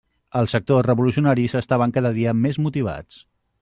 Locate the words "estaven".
1.63-1.97